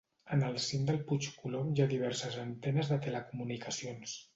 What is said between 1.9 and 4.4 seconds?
diverses antenes de telecomunicacions.